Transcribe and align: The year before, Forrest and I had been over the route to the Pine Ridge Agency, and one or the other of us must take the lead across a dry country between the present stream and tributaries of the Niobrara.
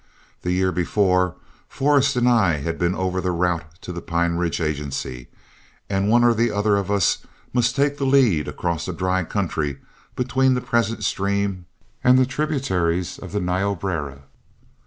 The 0.41 0.51
year 0.51 0.71
before, 0.71 1.35
Forrest 1.69 2.15
and 2.15 2.27
I 2.27 2.53
had 2.53 2.79
been 2.79 2.95
over 2.95 3.21
the 3.21 3.29
route 3.29 3.65
to 3.81 3.93
the 3.93 4.01
Pine 4.01 4.33
Ridge 4.33 4.59
Agency, 4.59 5.27
and 5.91 6.09
one 6.09 6.23
or 6.23 6.33
the 6.33 6.49
other 6.49 6.75
of 6.75 6.89
us 6.89 7.19
must 7.53 7.75
take 7.75 7.99
the 7.99 8.05
lead 8.07 8.47
across 8.47 8.87
a 8.87 8.93
dry 8.93 9.23
country 9.23 9.77
between 10.15 10.55
the 10.55 10.59
present 10.59 11.03
stream 11.03 11.67
and 12.03 12.27
tributaries 12.27 13.19
of 13.19 13.31
the 13.31 13.39
Niobrara. 13.41 14.23